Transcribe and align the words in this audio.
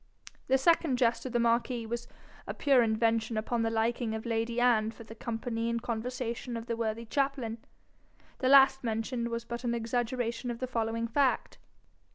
The 0.47 0.57
second 0.57 0.97
jest 0.97 1.27
of 1.27 1.31
the 1.31 1.37
marquis 1.39 1.85
was 1.85 2.07
a 2.47 2.55
pure 2.55 2.81
invention 2.81 3.37
upon 3.37 3.61
the 3.61 3.69
liking 3.69 4.15
of 4.15 4.25
lady 4.25 4.59
Anne 4.59 4.89
for 4.89 5.03
the 5.03 5.13
company 5.13 5.69
and 5.69 5.79
conversation 5.79 6.57
of 6.57 6.65
the 6.65 6.75
worthy 6.75 7.05
chaplain. 7.05 7.59
The 8.39 8.49
last 8.49 8.83
mentioned 8.83 9.27
was 9.29 9.45
but 9.45 9.63
an 9.63 9.75
exaggeration 9.75 10.49
of 10.49 10.57
the 10.57 10.65
following 10.65 11.07
fact. 11.07 11.59